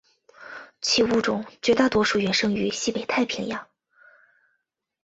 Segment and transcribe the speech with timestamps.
[0.81, 3.67] 其物种绝大多数原生于西北太平洋。